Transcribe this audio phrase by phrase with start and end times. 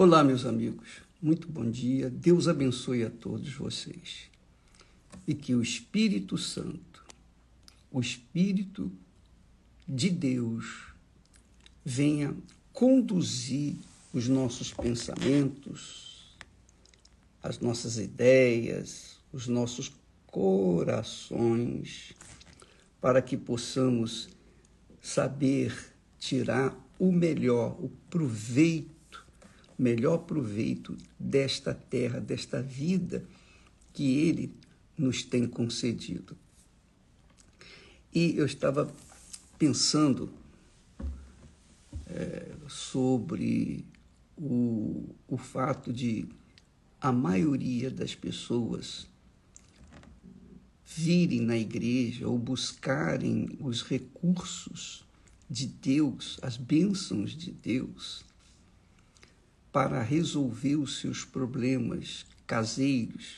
[0.00, 1.02] Olá, meus amigos.
[1.20, 2.08] Muito bom dia.
[2.08, 4.30] Deus abençoe a todos vocês.
[5.26, 7.04] E que o Espírito Santo,
[7.90, 8.92] o Espírito
[9.88, 10.92] de Deus,
[11.84, 12.32] venha
[12.72, 13.74] conduzir
[14.14, 16.38] os nossos pensamentos,
[17.42, 19.90] as nossas ideias, os nossos
[20.28, 22.14] corações,
[23.00, 24.28] para que possamos
[25.02, 25.76] saber
[26.20, 28.97] tirar o melhor, o proveito
[29.78, 33.24] melhor proveito desta terra, desta vida
[33.92, 34.52] que Ele
[34.96, 36.36] nos tem concedido.
[38.12, 38.92] E eu estava
[39.58, 40.30] pensando
[42.06, 43.84] é, sobre
[44.36, 46.26] o, o fato de
[47.00, 49.06] a maioria das pessoas
[50.84, 55.04] virem na igreja ou buscarem os recursos
[55.48, 58.24] de Deus, as bênçãos de Deus,
[59.78, 63.36] para resolver os seus problemas caseiros,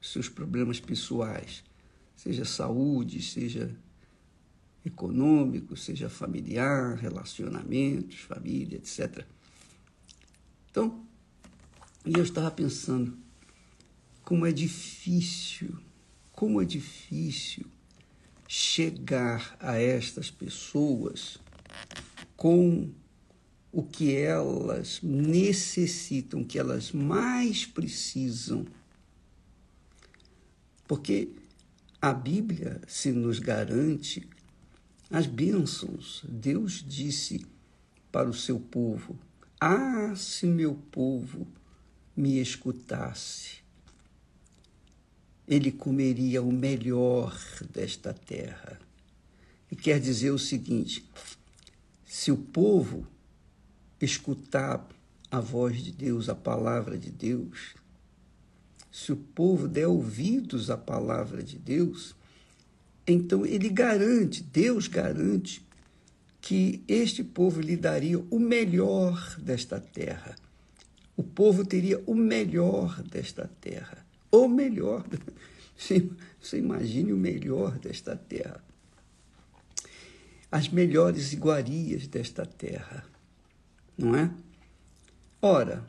[0.00, 1.64] seus problemas pessoais,
[2.14, 3.76] seja saúde, seja
[4.86, 9.26] econômico, seja familiar, relacionamentos, família, etc.
[10.70, 11.04] Então,
[12.04, 13.18] eu estava pensando
[14.22, 15.76] como é difícil,
[16.30, 17.66] como é difícil
[18.46, 21.38] chegar a estas pessoas
[22.36, 22.92] com
[23.72, 28.66] o que elas necessitam, o que elas mais precisam.
[30.88, 31.28] Porque
[32.02, 34.28] a Bíblia se nos garante
[35.10, 36.24] as bênçãos.
[36.28, 37.46] Deus disse
[38.10, 39.18] para o seu povo:
[39.60, 41.46] Ah, se meu povo
[42.16, 43.60] me escutasse,
[45.46, 47.38] ele comeria o melhor
[47.72, 48.80] desta terra.
[49.70, 51.08] E quer dizer o seguinte:
[52.04, 53.06] se o povo
[54.00, 54.86] escutar
[55.30, 57.74] a voz de Deus, a palavra de Deus,
[58.90, 62.14] se o povo der ouvidos à palavra de Deus,
[63.06, 65.64] então ele garante, Deus garante,
[66.40, 70.34] que este povo lhe daria o melhor desta terra.
[71.16, 74.04] O povo teria o melhor desta terra.
[74.32, 75.04] O melhor.
[76.40, 78.64] Você imagine o melhor desta terra.
[80.50, 83.04] As melhores iguarias desta terra
[84.00, 84.30] não é?
[85.42, 85.86] Ora,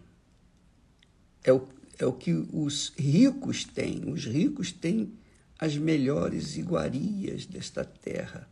[1.43, 1.67] é o,
[1.97, 4.09] é o que os ricos têm.
[4.11, 5.13] Os ricos têm
[5.57, 8.47] as melhores iguarias desta terra.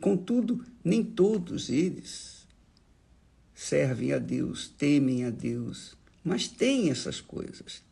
[0.00, 2.46] Contudo, nem todos eles
[3.54, 7.82] servem a Deus, temem a Deus, mas têm essas coisas,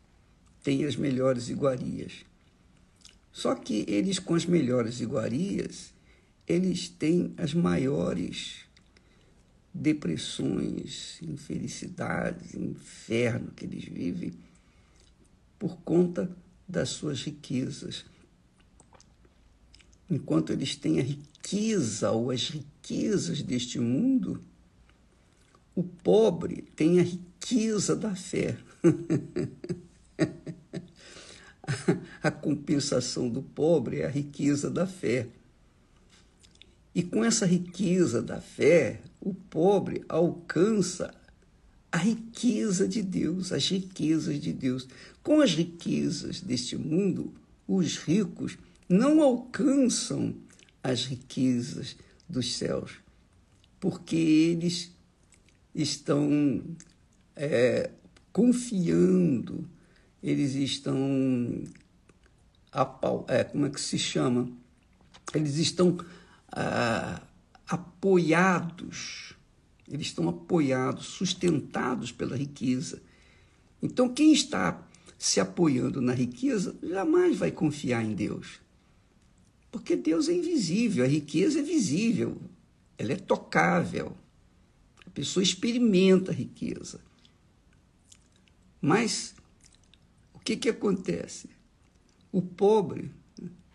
[0.63, 2.25] têm as melhores iguarias.
[3.31, 5.93] Só que eles, com as melhores iguarias,
[6.45, 8.65] eles têm as maiores
[9.73, 14.33] depressões, infelicidades, inferno que eles vivem
[15.57, 16.29] por conta
[16.67, 18.05] das suas riquezas.
[20.09, 24.43] Enquanto eles têm a riqueza ou as riquezas deste mundo,
[25.75, 28.57] o pobre tem a riqueza da fé.
[32.21, 35.29] a compensação do pobre é a riqueza da fé.
[36.93, 41.13] E com essa riqueza da fé, o pobre alcança
[41.91, 44.87] a riqueza de Deus, as riquezas de Deus.
[45.23, 47.33] Com as riquezas deste mundo,
[47.67, 48.57] os ricos
[48.89, 50.35] não alcançam
[50.83, 51.95] as riquezas
[52.27, 52.93] dos céus,
[53.79, 54.91] porque eles
[55.73, 56.61] estão
[57.35, 57.91] é,
[58.31, 59.67] confiando,
[60.21, 61.63] eles estão.
[63.27, 64.49] É, como é que se chama?
[65.33, 65.97] Eles estão
[66.51, 67.21] ah,
[67.67, 69.33] apoiados,
[69.87, 73.01] eles estão apoiados, sustentados pela riqueza.
[73.81, 78.59] Então, quem está se apoiando na riqueza jamais vai confiar em Deus.
[79.71, 82.41] Porque Deus é invisível, a riqueza é visível,
[82.97, 84.17] ela é tocável.
[85.05, 86.99] A pessoa experimenta a riqueza.
[88.81, 89.33] Mas
[90.33, 91.49] o que, que acontece?
[92.31, 93.11] O pobre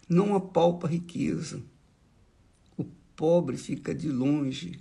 [0.08, 1.62] não apalpa a riqueza
[3.16, 4.78] pobre fica de longe,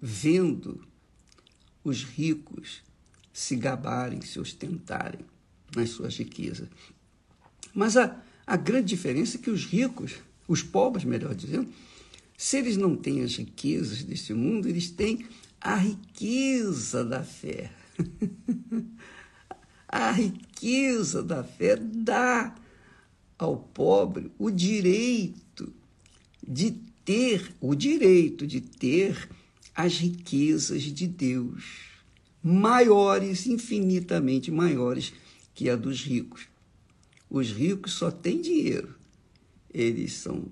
[0.00, 0.86] vendo
[1.82, 2.82] os ricos
[3.32, 5.20] se gabarem, se ostentarem
[5.74, 6.68] nas suas riquezas.
[7.74, 10.14] Mas a, a grande diferença é que os ricos,
[10.46, 11.68] os pobres, melhor dizendo,
[12.36, 15.26] se eles não têm as riquezas deste mundo, eles têm
[15.60, 17.72] a riqueza da fé.
[19.88, 22.54] a riqueza da fé dá
[23.38, 25.72] ao pobre o direito
[26.46, 29.28] de ter o direito de ter
[29.74, 31.92] as riquezas de Deus.
[32.42, 35.14] maiores, infinitamente maiores
[35.54, 36.46] que a dos ricos.
[37.30, 38.94] Os ricos só têm dinheiro.
[39.72, 40.44] Eles são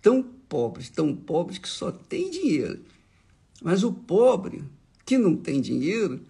[0.00, 2.84] tão pobres, tão pobres que só têm dinheiro.
[3.60, 4.62] Mas o pobre,
[5.04, 6.20] que não tem dinheiro,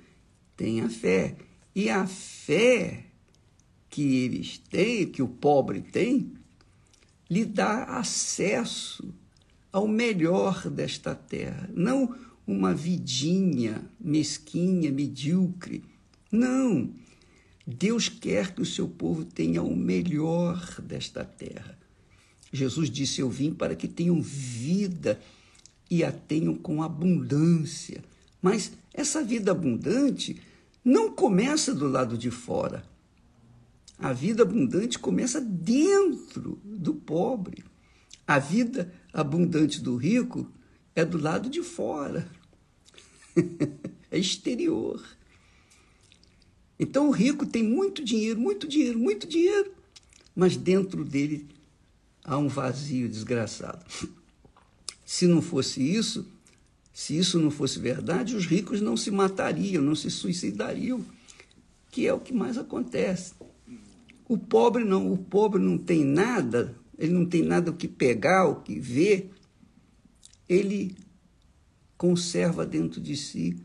[0.57, 1.37] tem a fé.
[1.75, 3.05] E a fé
[3.91, 6.33] que eles têm, que o pobre tem,
[7.29, 9.13] lhe dá acesso
[9.73, 11.69] ao melhor desta terra.
[11.75, 12.15] Não
[12.47, 15.83] uma vidinha mesquinha, medíocre.
[16.31, 16.91] Não.
[17.67, 21.79] Deus quer que o seu povo tenha o melhor desta terra.
[22.53, 25.19] Jesus disse: Eu vim para que tenham vida
[25.91, 28.05] e a tenham com abundância.
[28.41, 30.41] Mas essa vida abundante
[30.85, 32.85] não começa do lado de fora.
[33.99, 37.65] A vida abundante começa dentro do pobre.
[38.27, 40.51] A vida abundante do rico
[40.95, 42.29] é do lado de fora.
[44.11, 45.03] é exterior.
[46.79, 49.73] Então o rico tem muito dinheiro, muito dinheiro, muito dinheiro,
[50.35, 51.49] mas dentro dele
[52.25, 53.85] há um vazio desgraçado.
[55.05, 56.27] Se não fosse isso,
[56.93, 61.05] se isso não fosse verdade, os ricos não se matariam, não se suicidariam,
[61.91, 63.35] que é o que mais acontece.
[64.29, 68.47] O pobre não, o pobre não tem nada, ele não tem nada o que pegar,
[68.47, 69.31] o que ver,
[70.49, 70.95] ele
[71.97, 73.57] conserva dentro de si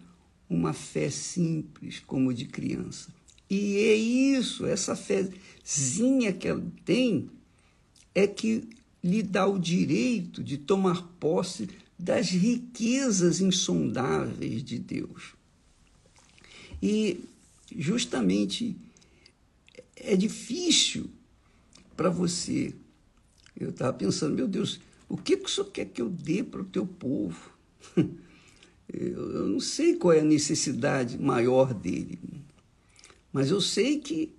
[0.50, 3.09] uma fé simples, como de criança.
[3.50, 7.29] E é isso, essa fézinha que ela tem,
[8.13, 8.68] é que
[9.03, 15.33] lhe dá o direito de tomar posse das riquezas insondáveis de Deus.
[16.81, 17.23] E
[17.75, 18.75] justamente
[19.95, 21.09] é difícil
[21.95, 22.73] para você.
[23.59, 26.62] Eu estava pensando, meu Deus, o que, que o senhor quer que eu dê para
[26.62, 27.51] o teu povo?
[28.89, 32.18] Eu não sei qual é a necessidade maior dele,
[33.33, 34.33] mas eu sei que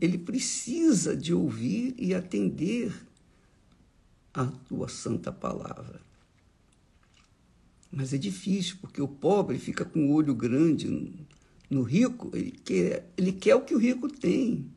[0.00, 2.94] ele precisa de ouvir e atender
[4.32, 6.00] a tua santa palavra.
[7.90, 11.12] Mas é difícil, porque o pobre fica com o olho grande
[11.68, 14.70] no rico, ele quer, ele quer o que o rico tem.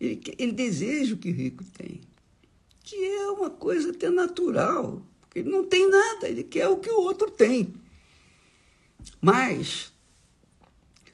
[0.00, 2.00] Ele, quer, ele deseja o que o rico tem.
[2.90, 6.90] Que é uma coisa até natural, porque ele não tem nada, ele quer o que
[6.90, 7.72] o outro tem.
[9.20, 9.92] Mas,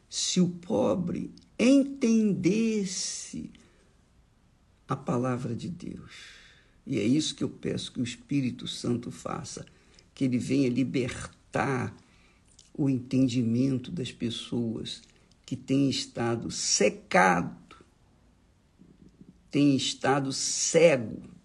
[0.08, 3.50] se o pobre entendesse
[4.88, 6.12] a palavra de Deus,
[6.86, 9.66] e é isso que eu peço que o Espírito Santo faça,
[10.14, 11.94] que ele venha libertar
[12.72, 15.02] o entendimento das pessoas
[15.44, 17.76] que têm estado secado,
[19.50, 21.35] têm estado cego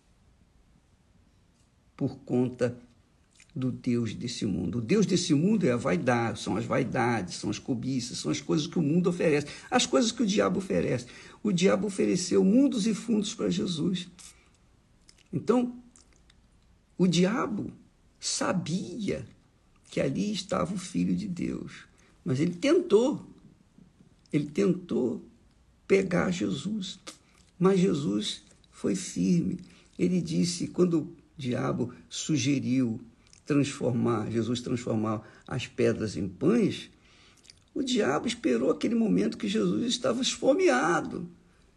[2.01, 2.75] por conta
[3.55, 4.79] do Deus desse mundo.
[4.79, 8.41] O Deus desse mundo é a vaidade, são as vaidades, são as cobiças, são as
[8.41, 11.05] coisas que o mundo oferece, as coisas que o diabo oferece.
[11.43, 14.07] O diabo ofereceu mundos e fundos para Jesus.
[15.31, 15.75] Então,
[16.97, 17.71] o diabo
[18.19, 19.23] sabia
[19.91, 21.85] que ali estava o Filho de Deus,
[22.25, 23.23] mas ele tentou,
[24.33, 25.23] ele tentou
[25.87, 26.97] pegar Jesus,
[27.59, 29.59] mas Jesus foi firme.
[29.99, 32.99] Ele disse, quando diabo sugeriu
[33.45, 36.89] transformar, Jesus transformar as pedras em pães,
[37.73, 41.29] o diabo esperou aquele momento que Jesus estava esfomeado.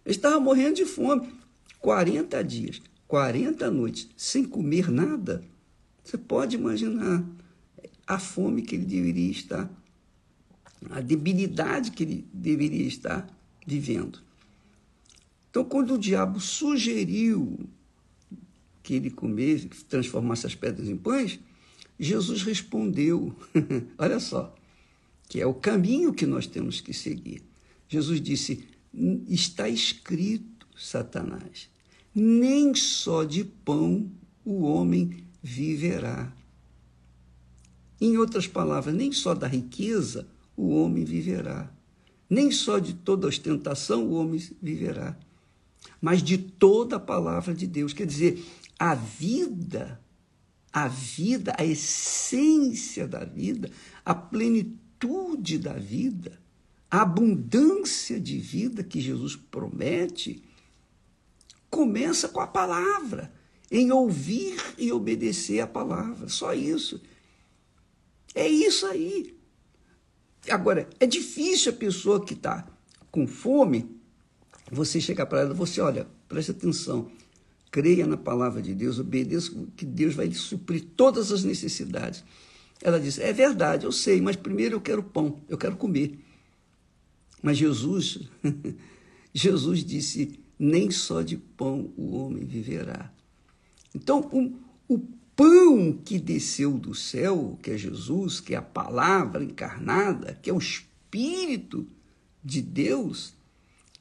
[0.04, 1.32] Ele estava morrendo de fome.
[1.78, 5.44] 40 dias, 40 noites, sem comer nada.
[6.02, 7.24] Você pode imaginar
[8.06, 9.70] a fome que ele deveria estar,
[10.90, 13.26] a debilidade que ele deveria estar
[13.66, 14.18] vivendo.
[15.50, 17.58] Então, quando o diabo sugeriu
[18.84, 21.40] que ele comesse, que transformasse as pedras em pães,
[21.98, 23.34] Jesus respondeu:
[23.98, 24.54] olha só,
[25.28, 27.42] que é o caminho que nós temos que seguir.
[27.88, 28.68] Jesus disse:
[29.28, 31.68] está escrito, Satanás,
[32.14, 34.10] nem só de pão
[34.44, 36.32] o homem viverá.
[38.00, 41.72] Em outras palavras, nem só da riqueza o homem viverá,
[42.28, 45.16] nem só de toda ostentação o homem viverá,
[46.00, 47.92] mas de toda a palavra de Deus.
[47.92, 48.44] Quer dizer,
[48.84, 50.04] a vida
[50.74, 53.70] a vida, a essência da vida,
[54.04, 56.42] a plenitude da vida,
[56.90, 60.42] a abundância de vida que Jesus promete,
[61.70, 63.32] começa com a palavra,
[63.70, 66.28] em ouvir e obedecer a palavra.
[66.28, 67.00] Só isso.
[68.34, 69.38] É isso aí.
[70.50, 72.66] Agora, é difícil a pessoa que está
[73.12, 73.96] com fome,
[74.72, 77.12] você chegar para ela, você, olha, preste atenção,
[77.74, 82.22] creia na palavra de Deus, obedeça, que Deus vai lhe suprir todas as necessidades.
[82.80, 86.16] Ela disse: É verdade, eu sei, mas primeiro eu quero pão, eu quero comer.
[87.42, 88.20] Mas Jesus,
[89.34, 93.12] Jesus disse: Nem só de pão o homem viverá.
[93.92, 94.56] Então, um,
[94.88, 95.00] o
[95.34, 100.52] pão que desceu do céu, que é Jesus, que é a palavra encarnada, que é
[100.52, 101.88] o Espírito
[102.40, 103.34] de Deus,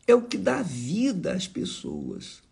[0.05, 2.42] é o que dá vida às pessoas.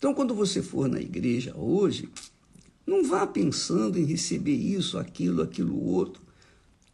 [0.00, 2.08] Então, quando você for na igreja hoje,
[2.86, 6.22] não vá pensando em receber isso, aquilo, aquilo outro.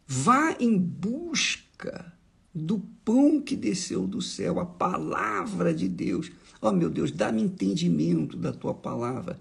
[0.04, 2.12] Vá em busca
[2.52, 6.32] do pão que desceu do céu, a palavra de Deus.
[6.60, 9.38] Oh, meu Deus, dá-me entendimento da tua palavra.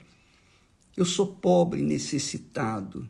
[0.95, 3.09] Eu sou pobre necessitado,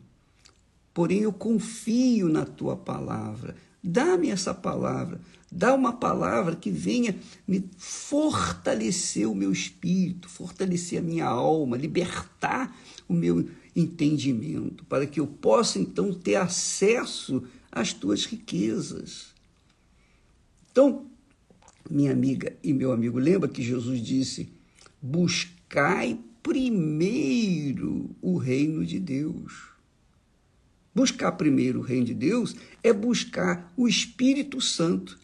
[0.94, 3.54] porém eu confio na tua palavra.
[3.88, 7.16] Dá-me essa palavra, dá uma palavra que venha
[7.46, 12.76] me fortalecer o meu espírito, fortalecer a minha alma, libertar
[13.08, 19.28] o meu entendimento, para que eu possa então ter acesso às tuas riquezas.
[20.72, 21.06] Então,
[21.88, 24.48] minha amiga e meu amigo, lembra que Jesus disse:
[25.00, 29.75] buscai primeiro o reino de Deus.
[30.96, 35.18] Buscar primeiro o reino de Deus é buscar o Espírito Santo,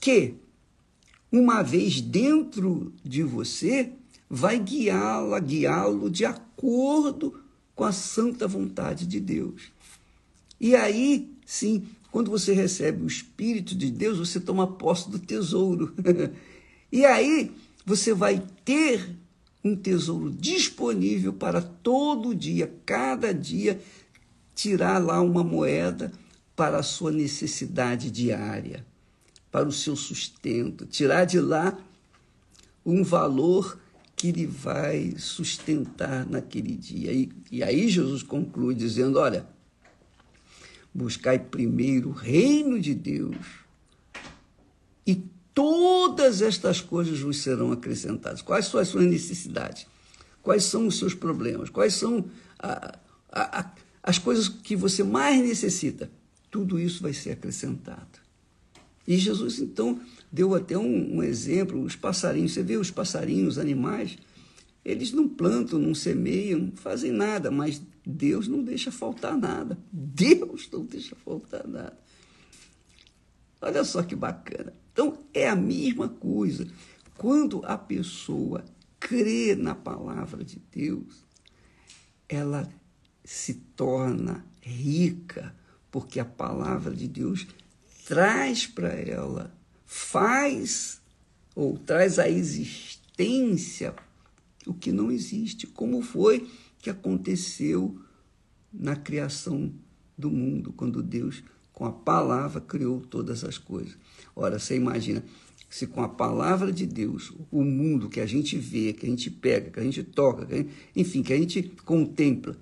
[0.00, 0.32] que,
[1.30, 3.92] uma vez dentro de você,
[4.30, 7.38] vai guiá-la, guiá-lo de acordo
[7.74, 9.64] com a santa vontade de Deus.
[10.58, 15.92] E aí, sim, quando você recebe o Espírito de Deus, você toma posse do tesouro.
[16.90, 17.52] e aí
[17.84, 19.06] você vai ter
[19.62, 23.78] um tesouro disponível para todo dia, cada dia,
[24.54, 26.12] tirar lá uma moeda
[26.54, 28.86] para a sua necessidade diária,
[29.50, 31.76] para o seu sustento, tirar de lá
[32.84, 33.78] um valor
[34.14, 37.12] que lhe vai sustentar naquele dia.
[37.12, 39.46] E, e aí Jesus conclui dizendo: Olha,
[40.94, 43.64] buscai primeiro o reino de Deus
[45.06, 45.16] e
[45.52, 48.42] todas estas coisas vos serão acrescentadas.
[48.42, 49.86] Quais são as suas necessidades?
[50.42, 51.70] Quais são os seus problemas?
[51.70, 52.24] Quais são
[52.58, 52.98] a,
[53.30, 53.72] a, a,
[54.06, 56.10] as coisas que você mais necessita?
[56.50, 58.20] Tudo isso vai ser acrescentado.
[59.08, 59.98] E Jesus, então,
[60.30, 62.52] deu até um, um exemplo: os passarinhos.
[62.52, 64.18] Você vê os passarinhos, os animais,
[64.84, 69.78] eles não plantam, não semeiam, não fazem nada, mas Deus não deixa faltar nada.
[69.90, 71.98] Deus não deixa faltar nada.
[73.60, 74.74] Olha só que bacana.
[74.92, 76.68] Então, é a mesma coisa.
[77.16, 78.62] Quando a pessoa
[79.00, 81.24] crê na palavra de Deus,
[82.28, 82.68] ela
[83.24, 85.54] se torna rica,
[85.90, 87.46] porque a palavra de Deus
[88.04, 89.52] traz para ela,
[89.86, 91.00] faz
[91.54, 93.94] ou traz à existência
[94.66, 97.98] o que não existe, como foi que aconteceu
[98.72, 99.72] na criação
[100.16, 103.96] do mundo, quando Deus, com a palavra, criou todas as coisas.
[104.34, 105.24] Ora, você imagina,
[105.70, 109.30] se com a palavra de Deus, o mundo que a gente vê, que a gente
[109.30, 112.56] pega, que a gente toca, que gente, enfim, que a gente contempla,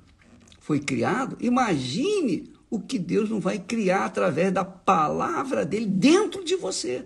[0.62, 6.54] foi criado, imagine o que Deus não vai criar através da palavra dele dentro de
[6.54, 7.04] você.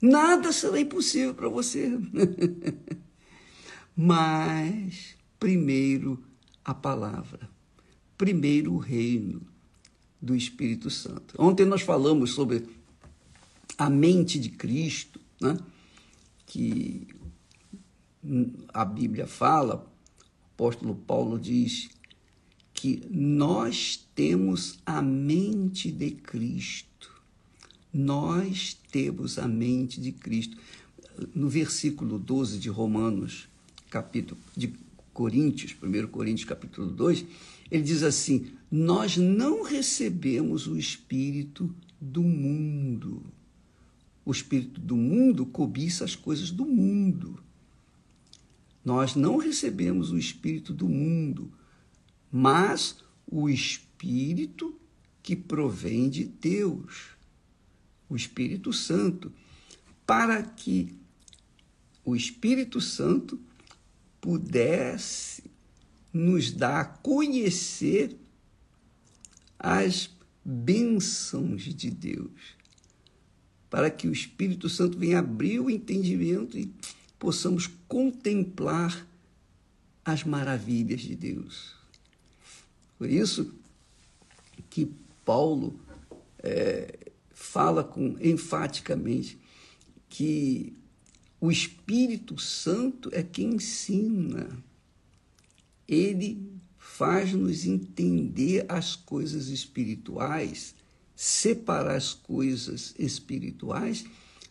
[0.00, 1.90] Nada será impossível para você.
[3.96, 6.22] Mas, primeiro,
[6.62, 7.48] a palavra.
[8.18, 9.40] Primeiro, o reino
[10.20, 11.34] do Espírito Santo.
[11.38, 12.68] Ontem nós falamos sobre
[13.78, 15.56] a mente de Cristo, né?
[16.44, 17.08] que
[18.68, 21.88] a Bíblia fala, o apóstolo Paulo diz
[22.80, 27.10] que nós temos a mente de Cristo.
[27.92, 30.56] Nós temos a mente de Cristo.
[31.34, 33.46] No versículo 12 de Romanos,
[33.90, 34.72] capítulo de
[35.12, 37.26] Coríntios, 1 Coríntios capítulo 2,
[37.70, 41.70] ele diz assim: Nós não recebemos o espírito
[42.00, 43.22] do mundo,
[44.24, 47.38] o espírito do mundo cobiça as coisas do mundo.
[48.82, 51.52] Nós não recebemos o espírito do mundo,
[52.30, 52.96] mas
[53.26, 54.78] o espírito
[55.22, 57.10] que provém de Deus,
[58.08, 59.32] o Espírito Santo,
[60.06, 60.98] para que
[62.04, 63.40] o Espírito Santo
[64.20, 65.44] pudesse
[66.12, 68.16] nos dar a conhecer
[69.58, 70.10] as
[70.44, 72.60] bênçãos de Deus
[73.70, 76.74] para que o Espírito Santo venha abrir o entendimento e
[77.18, 79.06] possamos contemplar
[80.04, 81.79] as maravilhas de Deus.
[83.00, 83.54] Por isso
[84.68, 84.92] que
[85.24, 85.80] Paulo
[86.42, 86.98] é,
[87.30, 89.38] fala com enfaticamente
[90.06, 90.76] que
[91.40, 94.62] o Espírito Santo é quem ensina.
[95.88, 100.74] Ele faz-nos entender as coisas espirituais,
[101.16, 104.04] separar as coisas espirituais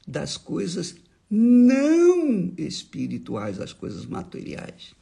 [0.07, 0.95] das coisas
[1.29, 4.97] não espirituais, as coisas materiais.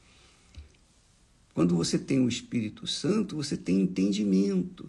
[1.58, 4.88] Quando você tem o Espírito Santo, você tem entendimento,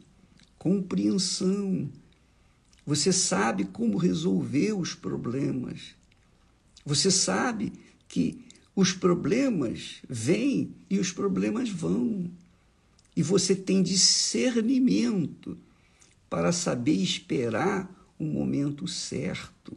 [0.59, 1.89] compreensão.
[2.85, 5.95] Você sabe como resolver os problemas.
[6.85, 7.73] Você sabe
[8.07, 8.45] que
[8.77, 12.31] os problemas vêm e os problemas vão.
[13.17, 15.57] E você tem discernimento
[16.29, 19.75] para saber esperar o momento certo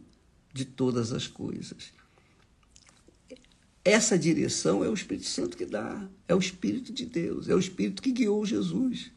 [0.53, 1.93] de todas as coisas.
[3.83, 7.59] Essa direção é o Espírito Santo que dá, é o Espírito de Deus, é o
[7.59, 9.11] Espírito que guiou Jesus.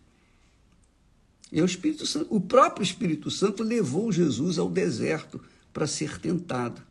[1.53, 5.41] É o Espírito Santo, o próprio Espírito Santo levou Jesus ao deserto
[5.73, 6.83] para ser tentado.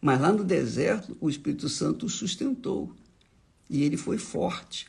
[0.00, 2.94] Mas lá no deserto, o Espírito Santo o sustentou
[3.68, 4.88] e ele foi forte,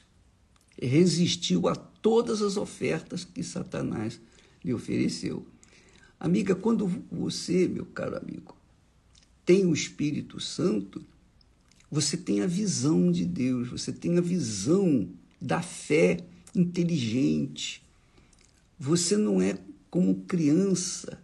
[0.80, 4.20] resistiu a todas as ofertas que Satanás
[4.64, 5.46] lhe ofereceu.
[6.20, 8.56] Amiga, quando você, meu caro amigo,
[9.46, 11.04] tem o Espírito Santo,
[11.90, 15.10] você tem a visão de Deus, você tem a visão
[15.42, 17.84] da fé inteligente.
[18.80, 19.58] Você não é
[19.90, 21.22] como criança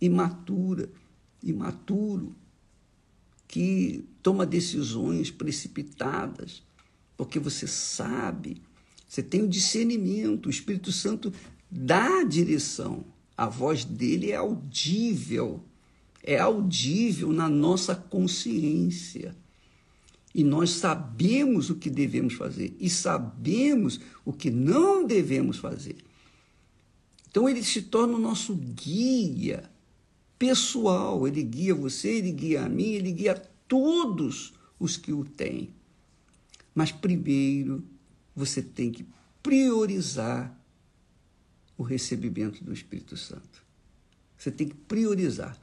[0.00, 0.90] imatura,
[1.42, 2.34] imaturo,
[3.46, 6.62] que toma decisões precipitadas,
[7.16, 8.60] porque você sabe,
[9.08, 11.32] você tem o discernimento, o Espírito Santo
[11.70, 13.04] dá a direção.
[13.36, 15.62] A voz dele é audível,
[16.22, 19.36] é audível na nossa consciência.
[20.34, 25.96] E nós sabemos o que devemos fazer e sabemos o que não devemos fazer.
[27.30, 29.70] Então ele se torna o nosso guia
[30.38, 31.26] pessoal.
[31.26, 33.34] Ele guia você, ele guia a mim, ele guia
[33.68, 35.70] todos os que o têm.
[36.74, 37.84] Mas primeiro
[38.34, 39.06] você tem que
[39.42, 40.58] priorizar
[41.78, 43.64] o recebimento do Espírito Santo.
[44.36, 45.56] Você tem que priorizar.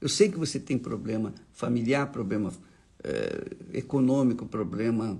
[0.00, 2.52] Eu sei que você tem problema familiar, problema
[3.04, 5.18] é, econômico, problema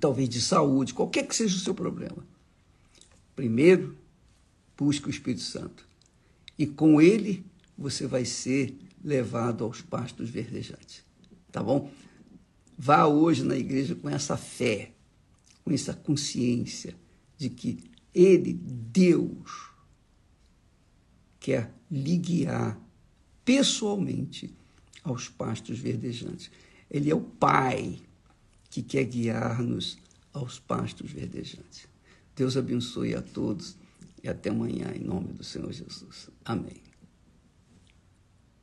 [0.00, 2.26] talvez de saúde, qualquer que seja o seu problema.
[3.36, 3.96] Primeiro,
[4.76, 5.86] busque o Espírito Santo.
[6.58, 7.44] E com ele
[7.76, 11.04] você vai ser levado aos pastos verdejantes.
[11.50, 11.90] Tá bom?
[12.78, 14.92] Vá hoje na igreja com essa fé,
[15.64, 16.96] com essa consciência
[17.36, 17.78] de que
[18.14, 19.70] Ele, Deus,
[21.38, 22.80] quer lhe guiar
[23.44, 24.54] pessoalmente
[25.02, 26.50] aos pastos verdejantes.
[26.92, 27.98] Ele é o Pai
[28.68, 29.96] que quer guiar-nos
[30.30, 31.88] aos pastos verdejantes.
[32.36, 33.76] Deus abençoe a todos
[34.22, 36.28] e até amanhã, em nome do Senhor Jesus.
[36.44, 36.91] Amém.